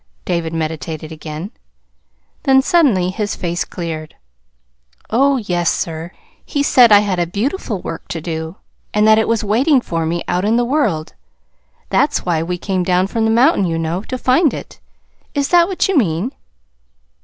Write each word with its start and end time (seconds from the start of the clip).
David 0.25 0.51
meditated 0.51 1.11
again. 1.11 1.51
Then 2.41 2.63
suddenly 2.63 3.11
his 3.11 3.35
face 3.35 3.63
cleared. 3.63 4.15
"Oh, 5.11 5.37
yes, 5.37 5.69
sir, 5.69 6.09
he 6.43 6.63
said 6.63 6.91
I 6.91 7.01
had 7.01 7.19
a 7.19 7.27
beautiful 7.27 7.83
work 7.83 8.07
to 8.07 8.19
do, 8.19 8.55
and 8.95 9.07
that 9.07 9.19
it 9.19 9.27
was 9.27 9.43
waiting 9.43 9.79
for 9.79 10.07
me 10.07 10.23
out 10.27 10.43
in 10.43 10.55
the 10.55 10.65
world. 10.65 11.13
That's 11.89 12.25
why 12.25 12.41
we 12.41 12.57
came 12.57 12.81
down 12.81 13.05
from 13.05 13.25
the 13.25 13.29
mountain, 13.29 13.65
you 13.65 13.77
know, 13.77 14.01
to 14.01 14.17
find 14.17 14.55
it. 14.55 14.79
Is 15.35 15.49
that 15.49 15.67
what 15.67 15.87
you 15.87 15.95
mean?" 15.95 16.31